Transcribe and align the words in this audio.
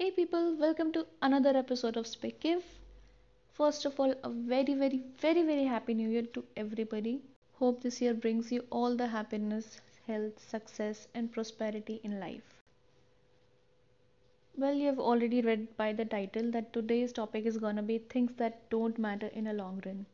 Hey 0.00 0.10
people, 0.10 0.56
welcome 0.56 0.92
to 0.92 1.06
another 1.22 1.56
episode 1.56 1.96
of 1.96 2.06
Speak 2.06 2.40
Give. 2.40 2.62
First 3.54 3.86
of 3.86 3.98
all, 3.98 4.14
a 4.22 4.28
very, 4.28 4.74
very, 4.74 5.02
very, 5.18 5.42
very 5.42 5.64
happy 5.64 5.94
new 5.94 6.10
year 6.10 6.26
to 6.34 6.44
everybody. 6.54 7.22
Hope 7.54 7.80
this 7.82 8.02
year 8.02 8.12
brings 8.12 8.52
you 8.52 8.66
all 8.70 8.94
the 8.94 9.06
happiness, 9.06 9.80
health, 10.06 10.38
success, 10.38 11.08
and 11.14 11.32
prosperity 11.32 12.00
in 12.04 12.20
life. 12.20 12.62
Well, 14.58 14.74
you 14.74 14.86
have 14.86 15.00
already 15.00 15.40
read 15.40 15.74
by 15.78 15.94
the 15.94 16.04
title 16.04 16.50
that 16.50 16.74
today's 16.74 17.12
topic 17.14 17.46
is 17.46 17.56
gonna 17.56 17.82
be 17.82 17.98
things 17.98 18.34
that 18.36 18.68
don't 18.68 18.98
matter 18.98 19.28
in 19.28 19.46
a 19.46 19.54
long 19.54 19.82
run. 19.86 20.04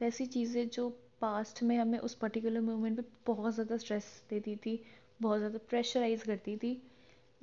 वैसी 0.00 0.26
चीज़ें 0.26 0.68
जो 0.68 0.88
past 1.20 1.62
में 1.62 1.76
हमें 1.78 1.98
उस 1.98 2.14
particular 2.22 2.60
moment 2.60 2.96
पे 2.96 3.02
बहुत 3.26 3.54
ज़्यादा 3.54 3.76
stress 3.76 4.06
देती 4.30 4.56
थी 4.66 4.80
बहुत 5.22 5.38
ज़्यादा 5.38 5.58
प्रेशराइज 5.70 6.22
करती 6.22 6.56
थी 6.56 6.80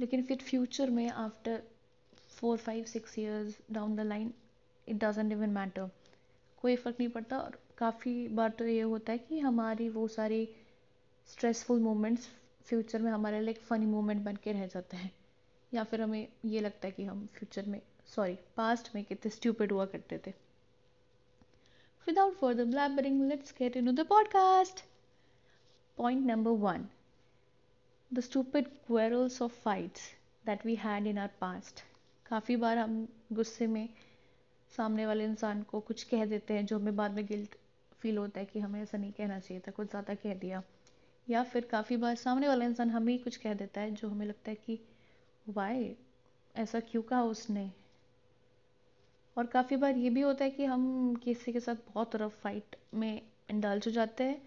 लेकिन 0.00 0.22
फिर 0.22 0.36
फ्यूचर 0.36 0.90
में 0.90 1.10
after 1.10 1.62
four 2.28 2.58
five 2.58 2.84
six 2.84 3.18
years 3.18 3.58
down 3.72 3.96
the 3.96 4.00
line 4.00 4.34
it 4.88 4.96
doesn't 4.96 5.32
even 5.32 5.50
matter 5.50 5.90
कोई 6.62 6.76
फ़र्क 6.76 6.96
नहीं 7.00 7.08
पड़ता 7.08 7.38
और 7.38 7.60
काफ़ी 7.78 8.28
बार 8.28 8.50
तो 8.50 8.66
ये 8.66 8.80
होता 8.80 9.12
है 9.12 9.18
कि 9.18 9.38
हमारी 9.38 9.88
वो 9.88 10.08
सारी 10.08 10.48
स्ट्रेसफुल 11.26 11.80
मोमेंट्स 11.80 12.28
फ्यूचर 12.62 13.02
में 13.02 13.12
हमारे 13.12 13.40
लिए 13.40 13.50
एक 13.50 13.60
फ़नी 13.60 13.86
मोमेंट 13.86 14.22
बन 14.22 14.36
के 14.36 14.52
रह 14.52 14.66
जाते 14.66 14.96
हैं। 14.96 15.12
या 15.74 15.84
फिर 15.84 16.00
हमें 16.00 16.28
ये 16.44 16.60
लगता 16.60 16.86
है 16.86 16.92
कि 16.92 17.04
हम 17.04 17.26
फ्यूचर 17.26 17.66
में 17.66 17.82
सॉरी 18.06 18.38
पास्ट 18.56 18.94
में 18.94 19.04
कितने 19.04 19.30
स्ट्यूपिड 19.30 19.72
हुआ 19.72 19.86
करते 19.86 20.20
थे। 20.26 20.46
Without 22.06 22.36
further 22.40 22.64
blabbering, 22.66 23.16
let's 23.30 23.52
get 23.60 23.76
into 23.76 23.92
the 23.92 24.04
podcast. 24.04 24.82
Point 25.98 26.24
number 26.30 26.52
one. 26.66 26.95
The 28.14 28.22
stupid 28.22 28.66
quarrels 28.86 29.42
of 29.42 29.52
fights 29.52 30.00
that 30.46 30.66
we 30.66 30.74
had 30.74 31.06
in 31.06 31.18
our 31.18 31.30
past 31.40 31.80
काफ़ी 32.26 32.56
बार 32.56 32.78
हम 32.78 33.08
गुस्से 33.32 33.66
में 33.66 33.88
सामने 34.76 35.06
वाले 35.06 35.24
इंसान 35.24 35.62
को 35.62 35.80
कुछ 35.80 36.02
कह 36.02 36.24
देते 36.24 36.54
हैं 36.54 36.66
जो 36.66 36.78
हमें 36.78 36.96
बाद 36.96 37.10
में 37.10 37.26
गिल्ट 37.26 37.54
फील 38.00 38.18
होता 38.18 38.40
है 38.40 38.46
कि 38.46 38.60
हमें 38.60 38.82
ऐसा 38.82 38.98
नहीं 38.98 39.12
कहना 39.12 39.38
चाहिए 39.38 39.62
था, 39.68 39.70
कुछ 39.70 39.90
ज़्यादा 39.90 40.14
कह 40.14 40.34
दिया। 40.34 40.62
या 41.28 41.42
फिर 41.42 41.64
काफ़ी 41.64 41.96
बार 41.96 42.14
सामने 42.14 42.48
वाला 42.48 42.64
इंसान 42.64 42.90
हमें 42.90 43.12
ही 43.12 43.18
कुछ 43.18 43.36
कह 43.36 43.54
देता 43.54 43.80
है 43.80 43.90
जो 43.90 44.08
हमें 44.08 44.26
लगता 44.26 44.50
है 44.50 44.56
कि 44.56 44.80
वाई 45.48 45.96
ऐसा 46.56 46.80
क्यों 46.80 47.02
कहा 47.02 47.22
उसने? 47.22 47.70
और 49.36 49.46
काफ़ी 49.46 49.76
बार 49.76 49.96
ये 49.96 50.10
भी 50.10 50.20
होता 50.20 50.44
है 50.44 50.50
कि 50.50 50.64
हम 50.64 51.14
किसी 51.14 51.52
के 51.52 51.60
साथ 51.60 51.74
बहुत 51.74 52.16
रफ 52.16 52.40
फाइट 52.42 52.76
में 52.94 53.22
इंडल्ज 53.50 53.86
हो 53.86 53.92
जाते 53.92 54.24
हैं 54.24 54.42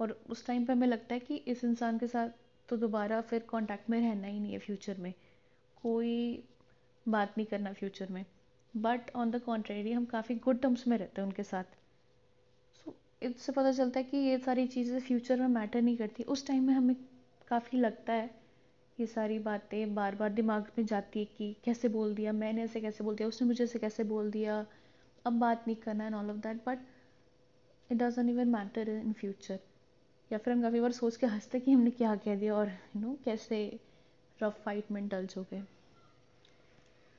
और 0.00 0.20
उस 0.30 0.46
टाइम 0.46 0.64
पे 0.64 0.72
हमें 0.72 0.86
लगता 0.86 1.14
है 1.14 1.20
कि 1.20 1.36
इस 1.36 1.64
इंसान 1.64 1.98
के 1.98 2.06
साथ 2.06 2.28
तो 2.68 2.76
दोबारा 2.76 3.20
फिर 3.20 3.46
कांटेक्ट 3.48 3.90
में 3.90 4.00
रहना 4.00 4.26
ही 4.26 4.40
नहीं 4.40 4.52
है 4.52 4.58
फ्यूचर 4.58 4.98
में। 4.98 5.12
कोई 5.82 6.44
बात 7.06 7.34
नहीं 7.36 7.46
करना 7.46 7.72
फ्यूचर 7.72 8.08
में। 8.10 8.24
बट 8.74 9.10
ऑन 9.16 9.30
द 9.30 9.40
कॉन्ट्रेरी 9.40 9.92
हम 9.92 10.04
काफ़ी 10.04 10.34
गुड 10.34 10.60
टर्म्स 10.60 10.86
में 10.88 10.96
रहते 10.98 11.20
हैं 11.20 11.26
उनके 11.28 11.42
साथ। 11.42 11.64
सो 12.74 12.94
इससे 13.22 13.52
पता 13.52 13.72
चलता 13.72 14.00
है 14.00 14.04
कि 14.04 14.16
ये 14.16 14.38
सारी 14.38 14.66
चीज़ें 14.66 14.98
फ्यूचर 15.00 15.40
में 15.40 15.48
मैटर 15.48 15.82
नहीं 15.82 15.96
करती। 15.96 16.22
उस 16.22 16.46
टाइम 16.46 16.66
में 16.66 16.74
हमें 16.74 16.94
काफ़ी 17.48 17.78
लगता 17.78 18.12
है 18.12 18.30
ये 18.98 19.06
सारी 19.06 19.38
बातें 19.38 19.94
बार 19.94 20.14
बार 20.14 20.32
दिमाग 20.32 20.70
में 20.78 20.84
जाती 20.86 21.20
है 21.20 21.24
कि 21.26 21.56
कैसे 21.64 21.88
बोल 21.88 22.14
दिया, 22.14 22.32
मैंने 22.32 22.62
ऐसे 22.62 22.80
कैसे 22.80 23.04
बोल 23.04 23.16
दिया, 23.16 23.28
उसने 23.28 23.46
मुझे 23.48 23.64
ऐसे 23.64 23.78
कैसे 23.78 24.04
बोल 24.04 24.30
दिया, 24.30 24.64
अब 25.24 25.38
बात 25.38 25.64
नहीं 25.66 25.76
करना 25.76 26.06
and 26.06 26.14
all 26.14 26.30
of 26.30 26.36
that 26.36 26.60
but 26.66 26.78
it 27.90 27.98
doesn't 27.98 28.28
even 28.28 28.48
matter 28.48 28.88
in 28.88 29.12
future 29.12 29.58
या 30.32 30.38
फिर 30.38 30.52
हम 30.52 30.62
काफ़ी 30.62 30.80
बार 30.80 30.92
सोच 30.92 31.16
के 31.16 31.26
हँसते 31.26 31.60
कि 31.60 31.72
हमने 31.72 31.90
क्या 31.90 32.14
कह 32.16 32.36
दिया 32.36 32.54
और 32.54 32.68
यू 32.68 33.00
नो 33.00 33.16
कैसे 33.24 33.58
रफ 34.40 34.62
फाइट 34.64 34.90
में 34.90 35.06
डल्ज 35.08 35.34
हो 35.36 35.42
गए। 35.50 35.62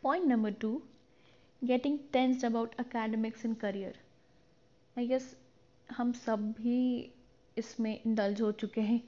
Point 0.04 0.26
number 0.26 0.52
two 0.62 0.82
getting 1.62 1.98
tensed 2.14 2.46
about 2.46 2.76
academics 2.80 3.46
in 3.46 3.54
career 3.54 4.00
I 4.98 5.08
guess 5.08 5.36
हम 5.90 6.12
सब 6.14 6.52
भी 6.52 6.78
इसमें 7.58 8.00
इंडल्ज 8.06 8.42
हो 8.42 8.52
चुके 8.52 8.82
हैं 8.82 9.02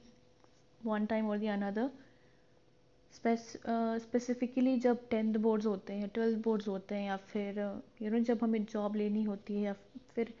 वन 0.84 1.06
टाइम 1.06 1.28
और 1.30 1.38
दी 1.38 1.46
अनदर 1.46 1.90
स्पेसिफिकली 3.12 4.76
जब 4.78 5.08
टेंथ 5.10 5.34
बोर्ड्स 5.36 5.66
होते 5.66 5.92
हैं 5.92 6.08
ट्वेल्थ 6.08 6.38
बोर्ड्स 6.38 6.68
होते 6.68 6.94
हैं 6.94 7.06
या 7.06 7.16
फिर 7.16 7.58
यू 8.02 8.10
नो 8.10 8.18
जब 8.18 8.38
हमें 8.42 8.64
जॉब 8.64 8.96
लेनी 8.96 9.22
होती 9.22 9.54
है 9.54 9.62
या 9.62 9.72
फिर 10.14 10.34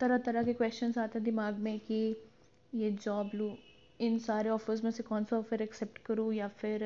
तरह 0.00 0.18
तरह 0.18 0.42
के 0.42 0.52
क्वेश्चंस 0.52 0.98
आते 0.98 1.18
हैं 1.18 1.24
दिमाग 1.24 1.58
में 1.58 1.78
कि 1.80 2.00
ये 2.72 2.90
जॉब 2.90 3.30
लूँ, 3.34 3.56
इन 4.00 4.18
सारे 4.18 4.50
ऑफर्स 4.50 4.82
में 4.84 4.90
से 4.90 5.02
कौन 5.02 5.24
सा 5.24 5.36
ऑफ़र 5.38 5.62
एक्सेप्ट 5.62 5.98
करूँ 5.98 6.32
या 6.34 6.48
फिर 6.48 6.82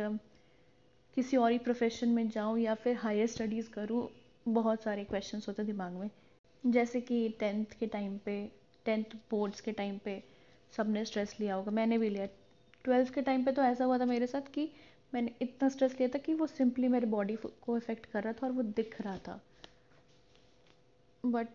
किसी 1.17 1.37
और 1.37 1.53
ही 1.53 1.59
प्रोफेशन 1.59 2.09
में 2.09 2.29
जाऊँ 2.29 2.59
या 2.59 2.75
फिर 2.75 2.97
हायर 2.97 3.27
स्टडीज़ 3.27 3.71
करूँ, 3.71 4.09
बहुत 4.47 4.83
सारे 4.83 5.05
क्वेश्चन 5.05 5.41
होते 5.49 5.65
दिमाग 5.65 5.93
में। 5.93 6.11
जैसे 6.65 7.01
कि 7.01 7.29
टेंथ 7.41 7.79
के 7.81 7.87
टाइम 7.87 8.17
पे 8.19 8.37
टेंथ 8.87 9.15
बोर्ड्स 9.31 9.61
के 9.61 9.73
टाइम 9.73 9.99
पे 10.05 10.23
सबने 10.73 11.05
स्ट्रेस 11.05 11.37
लिया 11.41 11.55
होगा, 11.55 11.71
मैंने 11.71 11.99
भी 11.99 12.09
लिया। 12.09 12.27
ट्वेल्थ 12.85 13.13
के 13.15 13.23
टाइम 13.23 13.45
पे 13.45 13.53
तो 13.53 13.63
ऐसा 13.63 13.85
हुआ 13.85 13.99
था 13.99 14.05
मेरे 14.05 14.27
साथ 14.27 14.53
कि 14.55 14.71
मैंने 15.15 15.35
इतना 15.43 15.69
स्ट्रेस 15.69 15.93
लिया 15.93 16.09
था 16.09 16.19
कि 16.19 16.35
वो 16.35 16.47
सिंपली 16.47 16.89
मेरे 16.89 17.07
बॉडी 17.07 17.37
को 17.37 17.77
इफ़ेक्ट 17.77 18.07
कर 18.07 18.23
रहा 18.23 18.33
था 18.33 18.47
और 18.47 18.53
वो 18.53 18.63
दिख 18.63 19.01
रहा 19.03 19.19
था। 19.19 19.41
बट 21.25 21.49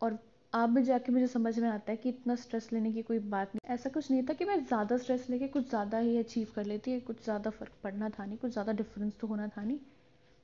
और 0.00 0.18
अब 0.52 0.78
जाके 0.80 1.12
मुझे 1.12 1.26
समझ 1.26 1.58
में 1.58 1.68
आता 1.68 1.92
है 1.92 1.96
कि 1.96 2.08
इतना 2.08 2.34
स्ट्रेस 2.34 2.68
लेने 2.72 2.92
की 2.92 3.02
कोई 3.02 3.18
बात 3.18 3.54
नहीं। 3.54 3.74
ऐसा 3.74 3.90
कुछ 3.90 4.10
नहीं 4.10 4.22
था 4.22 4.32
कि 4.32 4.44
मैं 4.44 4.64
ज़्यादा 4.64 4.96
स्ट्रेस 4.96 5.26
लेके 5.30 5.48
कुछ 5.48 5.68
ज़्यादा 5.68 5.98
ही 5.98 6.16
अचीव 6.18 6.52
कर 6.54 6.64
लेती, 6.64 7.00
कुछ 7.00 7.22
ज़्यादा 7.24 7.50
फ़र्क 7.50 7.72
पड़ना 7.82 8.08
था 8.10 8.24
नहीं, 8.24 8.38
कुछ 8.38 8.52
ज़्यादा 8.52 8.72
डिफरेंस 8.72 9.16
तो 9.20 9.26
होना 9.26 9.48
था 9.48 9.64
नहीं। 9.64 9.78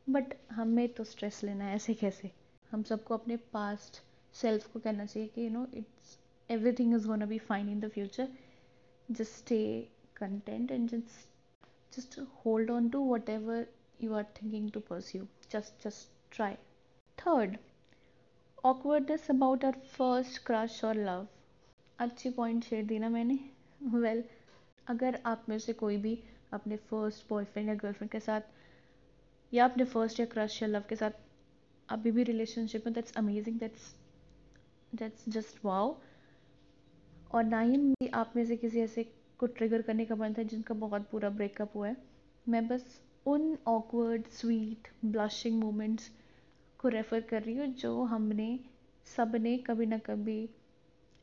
बट 0.07 0.35
हमें 0.51 0.89
तो 0.89 1.05
स्ट्रेस 1.05 1.43
लेना 1.45 1.65
है 1.65 1.75
ऐसे 1.75 1.95
कैसे? 1.95 2.31
हम 2.71 2.83
सबको 2.83 3.15
अपने 3.15 3.37
पास्ट 3.53 4.03
सेल्फ 4.35 4.73
को 4.73 4.81
कहना 4.81 5.07
चाहिए 5.07 5.29
कि 5.29 5.45
you 5.47 5.51
know 5.51 5.67
it's 5.75 6.19
everything 6.51 6.95
is 6.95 7.07
gonna 7.07 7.27
be 7.27 7.39
fine 7.39 7.69
in 7.69 7.81
the 7.81 7.89
future 7.89 8.29
just 9.11 9.33
stay 9.33 9.89
content 10.17 10.71
and 10.71 10.91
just 10.91 12.19
hold 12.47 12.71
on 12.71 12.89
to 12.89 13.05
whatever 13.29 13.67
you 14.03 14.15
are 14.15 14.25
thinking 14.43 14.71
to 14.71 14.81
pursue 14.81 15.27
just 15.53 15.85
just 15.85 16.37
try 16.37 16.57
awkwardness 18.65 19.27
about 19.31 19.65
our 19.65 19.73
first 19.73 20.39
crush 20.47 20.85
और 20.85 20.97
love 20.97 21.27
अच्छी 21.99 22.31
point 22.31 22.65
share 22.65 22.85
दी 22.85 22.99
ना 22.99 23.09
मैंने। 23.09 23.39
Well 23.83 24.21
well, 24.21 24.31
अगर 24.87 25.21
आप 25.27 25.45
में 25.49 25.59
से 25.59 25.73
कोई 25.73 25.97
भी 25.97 26.19
अपने 26.53 26.77
फ़र्स्ट 26.77 27.29
बॉयफ्रेंड 27.31 27.69
या 27.69 27.75
गर्लफ्रेंड 27.75 28.11
के 28.11 28.21
साथ 28.21 28.41
या 29.53 29.65
अपने 29.65 29.85
फ़र्स्ट 29.85 30.21
या 30.21 30.27
क्रश 30.27 30.63
या 30.63 30.69
लव 30.69 30.85
के 30.89 30.97
साथ 30.97 31.11
अभी 31.89 32.11
भी 32.11 32.23
रिलेशनशिप 32.23 32.87
में 32.87 32.95
that's 32.95 33.17
amazing 33.17 33.59
that's 33.59 33.95
that's 34.95 35.29
just 35.29 35.65
wow 35.65 35.97
और 37.33 37.45
ना 37.45 37.61
ही 37.61 38.09
आप 38.15 38.33
में 38.37 38.45
से 38.47 38.57
किसी 38.57 38.81
ऐसे 38.81 39.05
को 39.39 39.47
ट्रिगर 39.47 39.83
करने 39.83 40.05
का 40.05 40.17
मन 40.17 40.35
था 40.35 40.43
जिनका 40.43 40.75
बहुत 40.75 41.09
पूरा 41.11 41.31
ब्रेकअप 41.31 41.77
हुआ 41.77 41.89
है। 41.89 41.97
मैं 42.49 42.67
बस 42.69 43.01
उन 43.27 43.57
ऑकवर्ड 43.67 44.27
स्वीट 44.33 44.89
ब्लशिंग 45.05 45.63
मोमेंट्स 45.63 46.11
को 46.85 46.89
रेफ़र 46.91 47.21
कर 47.21 47.43
रही 47.43 47.57
हूँ, 47.57 47.67
जो 47.67 48.03
हमने 48.05 48.59
सबने 49.07 49.57
कभी 49.59 49.87
ना 49.87 49.99
कभी 50.07 50.41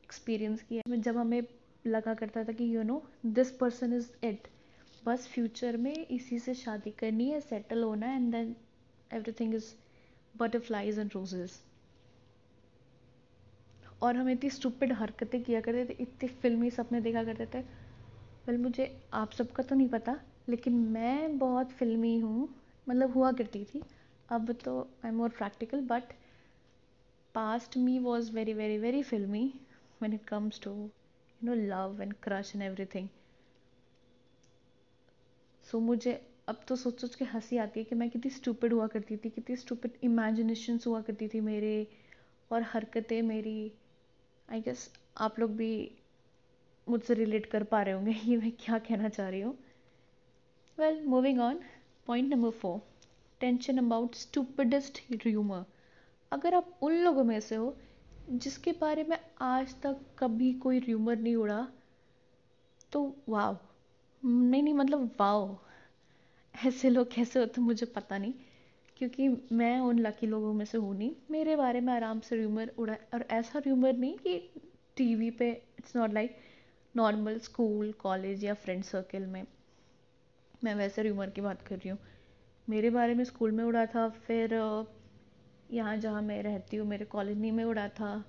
एक्सपीरियंस 0.04 0.62
किया 0.62 0.96
जब 0.96 1.16
हमें 1.16 1.42
लगा 1.86 2.14
करता 2.14 2.42
था 2.44 2.52
कि 2.52 2.74
you 2.74 2.82
know 2.82 3.02
this 3.26 3.50
person 3.56 3.92
is 3.92 4.10
it 4.26 4.48
बस 5.04 5.28
फ्यूचर 5.28 5.76
में 5.76 5.94
इसी 5.96 6.38
से 6.38 6.54
शादी 6.54 6.90
करनी 6.90 7.28
है 7.30 7.40
सेटल 7.40 7.82
होना 7.82 8.06
है 8.06 8.16
and 8.16 8.30
then 8.32 8.54
everything 9.10 9.54
is 9.54 9.72
butterflies 10.34 10.98
and 10.98 11.10
roses 11.14 11.60
और 14.02 14.16
हम 14.16 14.28
इतनी 14.28 14.50
स्टूपिड 14.50 14.92
हरकतें 14.92 15.42
किया 15.42 15.60
करते 15.60 15.84
थे, 15.84 15.96
इतने 16.02 16.28
फिल्मी 16.28 16.70
सपने 16.70 17.00
देखा 17.00 17.24
करते 17.24 17.46
थे। 17.54 17.60
वेल 18.46 18.58
मुझे 18.58 18.90
आप 19.14 19.32
सबका 19.32 19.62
तो 19.62 19.74
नहीं 19.74 19.88
पता, 19.88 20.18
लेकिन 20.48 20.74
मैं 20.88 21.38
बहुत 21.38 21.70
फिल्मी 21.70 22.18
हूँ 22.18 22.48
मतलब 22.86 23.12
हुआ 23.12 23.32
करती 23.32 23.64
थी। 23.64 23.82
अब 24.28 24.52
तो 24.64 24.80
I 25.04 25.08
am 25.08 25.16
more 25.16 25.28
practical 25.28 25.80
but 25.80 26.12
past 27.34 27.76
me 27.76 27.98
was 27.98 28.32
very 28.32 28.54
very 28.54 28.78
very 28.78 29.02
filmy 29.02 29.52
when 30.00 30.14
it 30.14 30.24
comes 30.26 30.58
to 30.58 30.70
you 30.70 31.48
know 31.48 31.54
love 31.72 32.00
and 32.00 32.14
crush 32.20 32.48
and 32.54 32.62
everything. 32.68 33.06
So 35.64 35.78
so, 35.78 35.84
मुझे 35.84 36.12
अब 36.48 36.64
तो 36.68 36.76
सोच 36.76 37.00
सोच 37.00 37.14
के 37.14 37.24
हँसी 37.24 37.56
आती 37.56 37.80
है 37.80 37.84
कि 37.84 37.94
मैं 37.94 38.08
कितनी 38.10 38.30
स्टूपिड 38.30 38.72
हुआ 38.72 38.86
करती 38.86 39.16
थी 39.16 39.30
कितनी 39.30 39.56
स्टूपिड 39.56 39.98
इमेजिनेशन 40.04 40.78
हुआ 40.86 41.00
करती 41.00 41.28
थी 41.28 41.40
मेरे 41.40 41.86
और 42.50 42.62
हरकतें 42.62 43.20
मेरी। 43.22 43.72
आई 44.48 44.60
गेस 44.60 44.90
आप 45.16 45.38
लोग 45.40 45.56
भी 45.56 45.70
मुझसे 46.86 47.14
रिलेट 47.14 47.46
कर 47.46 47.64
पा 47.64 47.82
रहे 47.82 47.94
होंगे 47.94 48.12
ये 48.24 48.36
मैं 48.36 48.52
क्या 48.60 48.78
कहना 48.78 49.08
चाह 49.08 49.28
रही 49.28 49.40
हूँ। 49.40 49.56
Well 50.78 51.02
moving 51.06 51.40
on 51.40 51.60
point 52.06 52.34
number 52.34 52.50
four 52.50 52.80
tension 53.42 53.78
about 53.78 54.14
stupidest 54.14 55.00
rumour 55.26 55.64
अगर 56.32 56.54
आप 56.54 56.78
उन 56.82 56.92
लोगों 56.94 57.24
में 57.24 57.38
से 57.40 57.56
हो 57.56 57.76
जिसके 58.32 58.72
बारे 58.80 59.04
में 59.04 59.16
आज 59.42 59.74
तक 59.82 60.00
कभी 60.18 60.52
कोई 60.62 60.78
र्यूमर 60.80 61.16
नहीं 61.18 61.36
उड़ा 61.36 61.66
तो 62.92 63.04
वाव 63.28 63.58
नहीं 64.22 64.62
नहीं 64.62 64.74
मतलब 64.74 65.10
वाओ 65.20 65.56
ऐसे 66.54 66.90
लोग 66.90 67.10
कैसे 67.10 67.38
होते 67.38 67.60
मुझे 67.60 67.86
पता 67.86 68.18
नहीं, 68.18 68.32
क्योंकि 68.96 69.28
मैं 69.52 69.78
उन 69.80 69.98
लकी 69.98 70.26
लोगों 70.26 70.52
में 70.52 70.64
से 70.64 70.78
हूँ 70.78 70.94
नहीं। 70.96 71.12
मेरे 71.30 71.56
बारे 71.56 71.80
में 71.80 71.92
आराम 71.92 72.20
से 72.20 72.36
र्यूमर 72.36 72.72
उड़ा, 72.78 72.96
और 73.14 73.26
ऐसा 73.30 73.58
र्यूमर 73.58 73.96
नहीं 73.96 74.16
कि 74.18 74.38
टीवी 74.96 75.30
पे 75.30 75.50
it's 75.78 75.96
not 75.96 76.12
like 76.12 76.36
normal 76.94 77.38
school 77.38 77.92
college 77.92 78.44
या 78.44 78.54
फ्रेंड 78.54 78.82
सर्कल 78.84 79.26
में 79.26 79.44
मैं 80.64 80.74
वैसे 80.74 81.02
र्यूमर 81.02 81.30
की 81.30 81.40
बात 81.40 81.62
कर 81.62 81.76
रही 81.76 81.88
हूँ। 81.88 81.98
मेरे 82.68 82.90
बारे 82.90 83.14
में 83.14 83.24
स्कूल 83.24 83.50
में 83.50 83.64
उड़ा 83.64 83.86
था, 83.86 84.08
फिर 84.08 84.54
यहाँ 85.70 85.96
जहाँ 85.96 86.22
मैं 86.22 86.42
रहती 86.42 86.76
हूँ, 86.76 86.86
मेरे 86.88 87.04
कॉलोनी 87.04 87.50
में 87.50 87.64
उड़ा 87.64 87.88
था। 87.88 88.24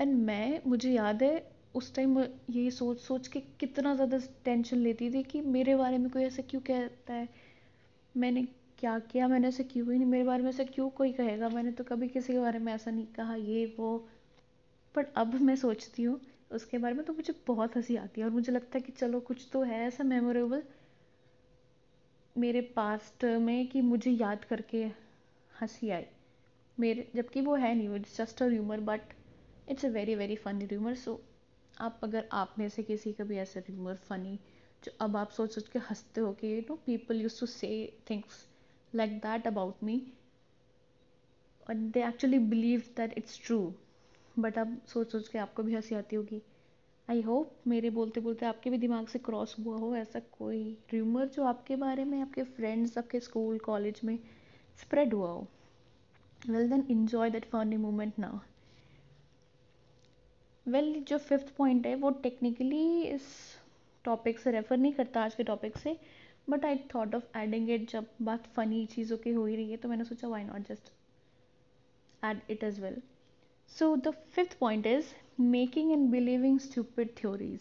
एंड 0.00 0.14
मैं, 0.14 0.60
मुझे 0.66 0.92
याद 0.92 1.22
है, 1.22 1.50
उस 1.74 1.94
टाइम 1.94 2.18
यही 2.20 2.70
सोच 2.70 3.00
सोच 3.00 3.28
के 3.28 3.40
कितना 3.40 3.94
ज़्यादा 3.94 4.18
टेंशन 4.44 4.76
लेती 4.76 5.10
थी 5.10 5.22
कि 5.22 5.40
मेरे 5.40 5.76
बारे 5.76 5.98
में 5.98 6.10
कोई 6.10 6.22
ऐसा 6.22 6.42
क्यों 6.42 6.60
कहता 6.60 7.14
है? 7.14 7.28
मैंने 8.16 8.42
क्या 8.78 8.98
किया? 8.98 9.28
मैंने 9.28 9.48
ऐसे 9.48 9.64
क्यों 9.64 9.92
ही 9.92 9.98
नहीं, 9.98 10.08
मेरे 10.08 10.24
बारे 10.24 10.42
में 10.42 10.50
ऐसा 10.50 10.64
क्यों 10.64 10.90
कोई 10.90 11.12
कहेगा? 11.12 11.48
मैंने 11.48 11.72
तो 11.72 11.84
कभी 11.84 12.08
किसी 12.08 12.32
के 12.32 12.38
बारे 12.38 12.58
में 12.58 12.72
ऐसा 12.72 12.90
नहीं 12.90 13.06
कहा, 13.06 13.34
ये, 13.34 13.76
वो। 13.78 14.08
पर 14.94 15.04
अब 15.16 15.34
मैं 15.34 15.56
सोचती 15.56 16.02
हूँ, 16.02 16.20
उसके 16.52 16.78
बारे 16.78 16.94
में 16.94 17.04
तो 17.06 17.12
मुझे 17.12 17.34
बहुत 17.46 17.76
हँसी 17.76 17.96
आती 17.96 18.20
है 18.20 18.26
और 18.26 18.32
मुझे 18.32 18.52
लगता 18.52 18.78
है 18.78 18.80
कि 18.80 18.92
चलो 18.92 19.20
कुछ 19.20 19.48
तो 19.52 19.62
है 19.62 19.80
ऐसा 19.86 20.04
मेमोरेबल 20.04 20.62
मेरे 22.36 22.60
पास्ट 22.76 23.24
में 23.24 23.66
कि 23.68 23.80
मुझे 23.80 24.10
याद 24.10 24.44
करके 24.44 24.84
हँसी 25.60 25.90
आई। 25.90 26.04
मेरे, 26.78 27.10
जबकि 27.16 27.40
वो 27.40 27.54
है 27.54 27.74
नहीं 27.74 27.88
वो 27.88 27.98
just 27.98 28.42
a 28.42 28.46
rumour 28.46 28.80
but 28.80 29.12
it's 29.68 29.84
a 29.84 29.88
very 29.88 30.14
very 30.14 30.36
funny 30.36 30.66
rumour 30.66 30.94
so 30.94 31.20
आप, 31.80 32.00
अगर 32.02 32.28
आप 32.32 32.54
में 32.58 32.68
से 32.68 32.82
किसी 32.82 33.12
का 33.12 33.24
भी 33.24 33.36
ऐसा 33.36 33.60
र्यूमर 33.60 33.94
फनी 34.08 34.38
जो 34.84 34.92
अब 35.00 35.16
आप 35.16 35.30
सोच 35.30 35.54
सोच 35.54 35.68
के 35.68 35.78
हँसते 35.78 36.20
हो 36.20 36.32
कि 36.32 36.54
you 36.56 36.60
know 36.60 36.76
people 36.76 37.20
use 37.20 37.40
to 37.40 37.46
say 37.46 37.70
things 38.10 38.46
like 38.94 39.18
that 39.18 39.46
about 39.46 39.82
me 39.82 39.96
and 41.66 41.92
they 41.92 42.02
actually 42.04 42.38
believe 42.38 42.82
that 42.96 43.14
it's 43.18 43.40
true 43.46 43.58
but 44.38 44.58
अब 44.58 44.80
सोच 44.86 45.12
सोच 45.12 45.28
के 45.28 45.38
आपको 45.38 45.62
भी 45.62 45.74
हँसी 45.74 45.94
आती 45.94 46.16
होगी। 46.16 46.42
आई 47.08 47.20
होप 47.22 47.50
मेरे 47.66 47.90
बोलते 47.90 48.20
बोलते 48.20 48.46
आपके 48.46 48.70
भी 48.70 48.78
दिमाग 48.78 49.06
से 49.08 49.18
क्रॉस 49.18 49.54
हुआ 49.58 49.76
हो, 49.78 49.94
ऐसा 49.96 50.20
कोई 50.38 50.62
र्यूमर 50.92 51.26
जो 51.26 51.44
आपके 51.44 51.76
बारे 51.76 52.04
में, 52.04 52.20
आपके 52.22 52.42
फ्रेंड्स 52.42 52.98
आपके 52.98 53.20
स्कूल 53.20 53.58
कॉलेज 53.58 54.00
में 54.04 54.18
स्प्रेड 54.78 55.14
हुआ 55.14 55.28
हो। 55.30 55.46
Well 56.48 56.68
then 56.70 56.86
enjoy 56.90 57.30
that 57.30 57.44
funny 57.50 57.76
moment 57.76 58.18
now 58.18 58.38
well 60.66 60.92
जो 61.08 61.18
फिफ्थ 61.18 61.54
पॉइंट 61.56 61.86
है, 61.86 61.94
वो 61.94 62.10
टेक्निकली 62.10 63.02
इस 63.02 63.22
टॉपिक 64.04 64.38
से 64.38 64.50
रेफर 64.50 64.76
नहीं 64.76 64.92
करता, 64.92 65.24
आज 65.24 65.34
के 65.34 65.42
टॉपिक 65.44 65.76
से 65.78 65.96
but 66.50 66.64
I 66.64 66.76
thought 66.94 67.14
of 67.14 67.38
adding 67.38 67.70
it 67.70 67.90
जब 67.90 68.06
बात 68.22 68.46
फ़नी 68.46 68.84
चीज़ों 68.86 69.16
की 69.18 69.30
हो 69.32 69.46
ही 69.46 69.56
रही 69.56 69.70
है 69.70 69.76
तो 69.76 69.88
मैंने 69.88 70.04
सोचा 70.04 70.28
why 70.28 70.44
not 70.44 70.68
just 70.68 70.92
add 72.22 72.40
it 72.50 72.64
as 72.64 72.80
well 72.80 73.02
so 73.70 73.94
the 73.96 74.10
fifth 74.32 74.56
point 74.58 74.86
is 74.86 75.06
making 75.40 75.90
and 75.92 76.08
believing 76.10 76.58
stupid 76.58 77.08
theories 77.16 77.60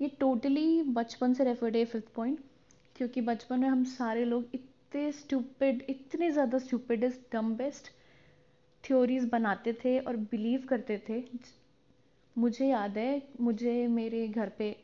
ये 0.00 0.08
टोटली 0.20 0.82
बचपन 0.82 1.34
से 1.34 1.44
रेफर्ड 1.44 1.76
है 1.76 1.84
फिफ्थ 1.84 2.12
पॉइंट 2.14 2.40
क्योंकि 2.96 3.20
बचपन 3.20 3.60
में 3.60 3.68
हम 3.68 3.84
सारे 3.84 4.24
लोग 4.24 4.44
इतने 4.54 5.10
स्टूपिड 5.12 5.82
इतने 5.88 6.30
ज़्यादा 6.30 6.58
stupid 6.58 7.04
is 7.04 7.18
dumb 7.32 7.54
best 7.56 7.90
theories 8.84 9.24
बनाते 9.24 9.72
थे 9.84 9.98
और 9.98 10.16
बिलीव 10.30 10.66
करते 10.68 11.02
थे। 11.08 11.22
मुझे 12.36 12.66
याद 12.66 12.98
है, 12.98 13.22
मुझे 13.40 13.86
मेरे 13.86 14.26
घर 14.28 14.48
पे 14.48 14.74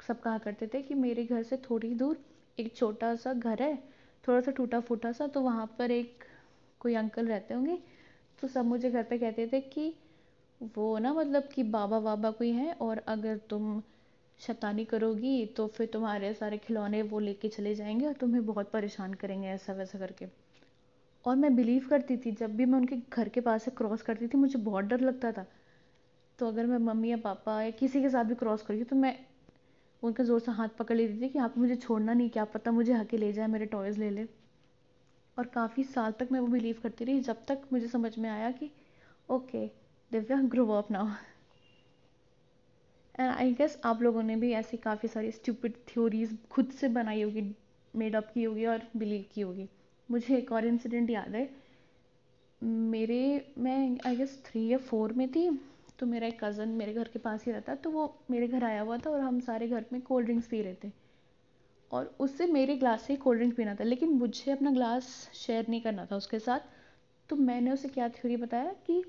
सब 0.00 0.20
कहा 0.20 0.38
करते 0.38 0.66
थे 0.66 0.82
कि 0.82 0.94
मेरे 0.94 1.24
घर 1.24 1.42
से 1.42 1.56
थोड़ी 1.70 1.92
दूर 1.94 2.18
एक 2.58 2.74
छोटा 2.76 3.14
सा 3.16 3.32
घर 3.32 3.62
है, 3.62 3.76
थोड़ा 4.28 4.40
सा 4.40 4.50
टूटा 4.50 4.80
फूटा 4.80 5.12
सा 5.12 5.26
तो 5.26 5.40
वहाँ 5.40 5.66
पर 5.78 5.90
एक 5.90 6.24
कोई 6.80 6.94
अंकल 6.94 7.26
रहते 7.26 7.54
होंगे 7.54 7.78
तो 8.42 8.48
सब 8.48 8.64
मुझे 8.64 8.90
घर 8.90 9.02
पे 9.02 9.18
कहते 9.18 9.46
थे 9.52 9.60
कि 9.60 9.94
वो 10.76 10.98
ना 10.98 11.12
मतलब 11.14 11.48
कि 11.54 11.62
बाबा 11.62 11.98
वाबा 11.98 12.30
कोई 12.30 12.50
हैं 12.50 12.74
और 12.74 12.98
अगर 12.98 13.36
तुम 13.36 13.82
शैतानी 14.40 14.84
करोगी 14.84 15.46
तो 15.46 15.66
फिर 15.66 15.86
तुम्हारे 15.86 16.34
सारे 16.34 16.58
खिलौने 16.58 17.02
वो 17.02 17.18
लेके 17.18 17.48
चले 17.48 17.74
जाएँगे 17.74 18.06
और 18.06 18.12
तुम्हें 18.12 18.46
बहुत 18.46 18.70
परेशान 18.70 19.14
करेंगे, 19.14 19.48
ऐसा 19.48 19.72
वैसा 19.72 19.98
करके। 19.98 20.26
और 21.24 21.36
मैं 21.36 21.56
बिलीव 21.56 21.86
करती 21.90 22.16
थी, 22.16 22.32
जब 22.32 22.56
भी 22.56 22.64
मैं 22.64 22.78
उनके 22.78 22.96
घर 23.12 23.28
के 23.28 23.40
पास 23.40 23.62
से 23.62 23.70
क्रॉस 23.70 24.02
करती 24.02 24.26
थी, 24.28 24.38
मुझे 24.38 24.58
बहुत 24.58 24.84
डर 24.84 25.00
लगता 25.00 25.32
था। 25.32 25.46
तो 26.38 26.48
अगर 26.48 26.66
मैं 26.66 26.78
मम्मी 26.78 27.10
या 27.10 27.16
पापा 27.16 27.62
या 27.62 27.70
किसी 27.70 28.02
के 28.02 28.08
साथ 28.08 28.24
भी 28.24 28.34
क्रॉस 28.34 28.62
करी 28.62 28.84
तो 28.84 28.96
मैं 28.96 29.16
उनका 30.02 30.24
ज़ोर 30.24 30.40
से 30.40 30.52
हाथ 30.52 30.68
पकड़ 30.68 30.96
लेती 30.96 31.20
थी 31.22 31.28
कि 31.28 31.38
आप 31.38 31.58
मुझे 31.58 31.76
छोड़ना 31.76 32.12
नहीं, 32.14 32.30
क्या 32.30 32.44
पता 32.44 32.70
मुझे 32.70 32.92
हके 32.92 33.16
ले 33.16 33.32
जाए, 33.32 33.46
मेरे 33.46 33.66
टॉयज़ 33.66 34.00
ले 34.00 34.10
ले। 34.10 34.26
और 35.38 35.46
काफ़ी 35.46 35.84
साल 35.84 36.12
तक 36.12 36.28
मैं 36.32 36.40
वो 36.40 36.46
बिलीव 36.46 36.76
करती 36.82 37.04
रही, 37.04 37.20
जब 37.20 37.44
तक 37.48 37.62
मुझे 37.72 37.88
समझ 37.88 38.18
में 38.18 38.28
आया 38.30 38.50
कि 38.50 38.70
okay 39.28 39.66
Divya 40.10 40.40
grow 40.44 40.66
up 40.72 40.90
now 40.90 41.08
and 43.20 43.30
I 43.30 43.52
guess 43.52 43.78
आप 43.84 44.02
लोगों 44.02 44.22
ने 44.22 44.36
भी 44.36 44.52
ऐसी 44.52 44.76
काफ़ी 44.76 45.08
सारी 45.08 45.30
स्टूपिड 45.32 45.74
थ्योरीज 45.88 46.36
खुद 46.50 46.70
से 46.70 46.88
बनाई 46.88 47.22
होगी 47.22 47.42
मेड 47.94 48.16
अप 48.16 48.30
की 48.34 48.44
होगी 48.44 48.66
और 48.66 48.82
बिलीव 48.96 49.24
की 49.34 49.40
होगी. 49.40 49.68
मुझे 50.08 50.36
एक 50.36 50.52
और 50.52 50.66
इंसिडेंट 50.66 51.10
याद 51.10 51.34
है. 51.34 51.48
मेरे, 52.62 53.54
मैं 53.58 53.98
आई 54.06 54.16
गेस 54.16 54.42
थ्री 54.46 54.66
या 54.66 54.78
फोर 54.78 55.12
में 55.12 55.28
थी 55.32 55.48
तो 55.98 56.06
मेरा 56.06 56.26
एक 56.26 56.44
कज़न 56.44 56.68
मेरे 56.68 56.94
घर 56.94 57.08
के 57.08 57.18
पास 57.18 57.44
ही 57.46 57.52
रहता 57.52 57.74
तो 57.74 57.90
वो 57.90 58.14
मेरे 58.30 58.48
घर 58.48 58.64
आया 58.64 58.80
हुआ 58.80 58.98
था 58.98 59.10
और 59.10 59.20
हम 59.20 59.40
सारे 59.40 59.68
घर 59.68 59.84
में 59.92 60.00
कोल्ड 60.02 60.26
ड्रिंक्स 60.26 60.48
पी 60.48 60.62
रहे 60.62 60.74
थे. 60.84 60.90
और 61.90 62.14
उससे 62.20 62.46
मेरे 62.46 62.76
ग्लास 62.76 63.02
से 63.02 63.12
ही 63.12 63.16
कोल्ड 63.18 63.38
ड्रिंक 63.38 63.54
पीना 63.56 63.74
था, 63.74 63.84
लेकिन 63.84 64.08
मुझे 64.08 64.52
अपना 64.52 64.70
ग्लास 64.70 65.06
शेयर 65.34 65.66
नहीं 65.68 65.80
करना 65.80 66.06
था 66.06 66.16
उसके 66.16 66.38
साथ। 66.38 66.60
तो 67.30 67.36
मैंने 67.36 67.70
उसे 67.72 67.88
क्या 67.88 68.08
थ्योरी 68.08 68.36
बताया 68.36 68.72
कि 68.86 69.02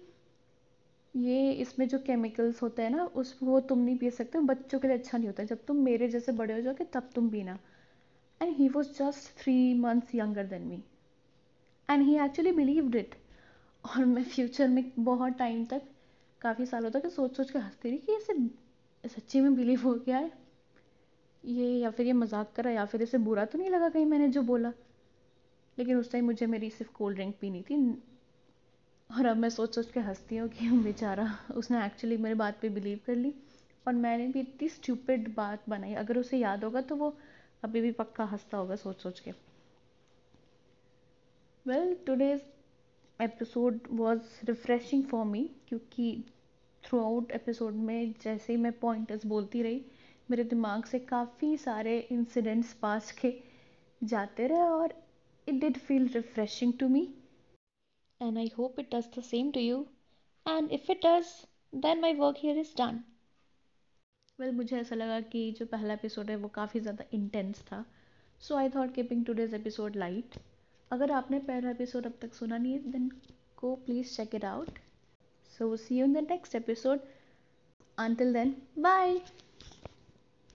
ये 1.15 1.51
इसमें 1.51 1.87
जो 1.87 1.99
केमिकल्स 1.99 2.61
होते 2.61 2.81
हैं 2.81 2.89
ना, 2.89 3.03
उस 3.05 3.37
वो 3.43 3.59
तुम 3.59 3.79
नहीं 3.79 3.97
पी 3.97 4.09
सकते, 4.11 4.39
बच्चों 4.39 4.79
के 4.79 4.87
लिए 4.87 4.97
अच्छा 4.97 5.17
नहीं 5.17 5.27
होता। 5.27 5.43
जब 5.43 5.65
तुम 5.65 5.77
मेरे 5.77 6.07
जैसे 6.07 6.31
बड़े 6.31 6.53
हो 6.53 6.61
जाओगे, 6.61 6.83
तब 6.83 7.09
तुम 7.15 7.29
पीना। 7.29 7.57
And 8.41 8.55
he 8.57 8.67
was 8.69 8.87
just 8.93 9.37
three 9.37 9.73
months 9.73 10.15
younger 10.15 10.45
than 10.45 10.61
me 10.61 10.83
and 11.89 12.03
he 12.03 12.17
actually 12.19 12.51
believed 12.51 12.95
it 12.95 13.15
और 13.85 14.05
मैं 14.05 14.23
फ्यूचर 14.23 14.67
में 14.67 14.91
बहुत 14.99 15.37
टाइम 15.37 15.65
तक, 15.65 15.81
काफ़ी 16.41 16.65
सालों 16.65 16.91
तक 16.91 17.07
सोच 17.07 17.35
सोच 17.37 17.51
के 17.51 17.59
हंसती 17.59 17.89
रही 17.89 17.97
कि 17.97 18.15
इसे 18.15 19.09
सच्ची 19.09 19.41
में 19.41 19.55
बिलीव 19.55 19.81
हो 19.81 19.93
गया 19.95 20.17
है? 20.17 20.31
ये 21.43 21.67
या 21.79 21.89
फिर 21.89 22.05
ये 22.05 22.13
मज़ाक 22.13 22.51
करा 22.55 22.71
या 22.71 22.85
फिर 22.85 23.01
इसे 23.01 23.17
बुरा 23.17 23.45
तो 23.45 23.57
नहीं 23.57 23.69
लगा 23.69 23.89
कहीं 23.89 24.05
मैंने 24.05 24.27
जो 24.27 24.41
बोला? 24.41 24.73
लेकिन 25.77 25.97
उस 25.97 26.11
टाइम 26.11 26.25
मुझे 26.25 26.45
मेरी 26.45 26.69
सिर्फ़ 26.69 26.91
कोल्ड 26.93 27.15
ड्रिंक 27.15 27.35
पीनी 27.41 27.61
थी। 27.61 27.75
और 29.09 29.25
अब 29.25 29.37
मैं 29.37 29.49
सोच 29.49 29.75
सोच 29.75 29.91
के 29.91 29.99
हंसती 29.99 30.37
हूँ 30.37 30.47
कि 30.49 30.69
बेचारा 30.83 31.27
उसने 31.55 31.85
एक्चुअली 31.85 32.17
मेरी 32.17 32.35
बात 32.35 32.59
पे 32.61 32.69
बिलीव 32.69 32.99
कर 33.05 33.15
ली। 33.15 33.33
और 33.85 33.93
मैंने 33.93 34.27
भी 34.27 34.39
इतनी 34.39 34.69
स्टूपिड 34.69 35.33
बात 35.35 35.69
बनाई। 35.69 35.93
अगर 35.93 36.17
उसे 36.17 36.37
याद 36.37 36.63
होगा 36.63 36.81
तो 36.81 36.95
वो 36.95 37.15
अभी 37.63 37.81
भी 37.81 37.91
पक्का 37.91 38.23
हंसता 38.23 38.57
होगा 38.57 38.75
सोच 38.75 39.01
सोच 39.01 39.19
के। 39.19 39.31
Well 41.65 41.95
today's 42.07 42.41
episode 43.19 43.79
was 43.91 44.21
refreshing 44.45 45.03
for 45.03 45.25
me 45.25 45.49
क्योंकि 45.67 46.23
थ्रू 46.83 46.99
आउट 46.99 47.31
एपिसोड 47.31 47.73
में 47.73 48.13
जैसे 48.23 48.53
ही 48.53 48.59
मैं 48.59 48.71
पॉइंटर्स 48.79 49.25
बोलती 49.25 49.61
रही 49.63 49.81
मेरे 50.31 50.43
दिमाग 50.43 50.83
से 50.85 50.99
काफ़ी 51.11 51.55
सारे 51.57 51.97
इंसिडेंट्स 52.11 52.73
पास 52.81 53.11
के 53.21 53.33
जाते 54.01 54.47
रहे 54.47 54.67
और 54.69 54.93
it 55.47 55.59
did 55.61 55.77
feel 55.87 56.07
refreshing 56.15 56.73
to 56.79 56.87
me 56.87 57.01
and 58.21 58.37
I 58.37 58.51
hope 58.57 58.79
it 58.79 58.93
does 58.95 59.09
the 59.17 59.23
same 59.23 59.51
to 59.51 59.59
you 59.59 59.85
and 60.45 60.71
if 60.71 60.91
it 60.91 61.05
does 61.05 61.33
then 61.85 62.01
my 62.01 62.13
work 62.19 62.37
here 62.39 62.57
is 62.57 62.75
done 62.77 63.03
well 64.39 64.51
मुझे 64.55 64.77
ऐसा 64.77 64.95
लगा 64.95 65.19
कि 65.33 65.51
जो 65.59 65.65
पहला 65.65 65.93
एपिसोड 65.93 66.29
है, 66.29 66.35
वो 66.35 66.47
काफ़ी 66.47 66.79
ज़्यादा 66.79 67.05
इंटेंस 67.13 67.61
था. 67.71 67.83
So 68.41 68.55
I 68.55 68.69
thought 68.69 68.93
keeping 68.95 69.25
today's 69.25 69.53
episode 69.53 69.95
light 69.95 70.39
अगर 70.91 71.11
आपने 71.11 71.39
पहला 71.49 71.69
एपिसोड 71.71 72.05
अब 72.05 72.17
तक 72.21 72.33
सुना 72.33 72.57
नहीं 72.57 72.73
है 72.73 72.91
then 72.91 73.11
go 73.61 73.75
please 73.85 74.15
check 74.15 74.33
it 74.33 74.43
out. 74.43 74.79
So 75.53 75.75
see 75.75 75.95
you 75.95 76.05
in 76.05 76.13
the 76.13 76.21
next 76.23 76.55
episode. 76.55 77.01
Until 77.97 78.33
then, 78.33 78.55
bye. 78.77 79.21